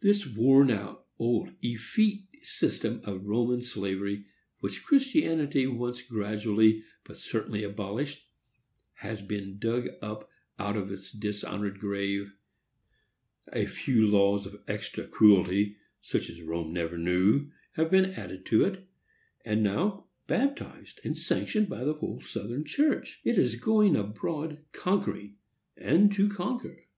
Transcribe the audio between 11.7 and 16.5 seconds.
grave, a few laws of extra cruelty, such as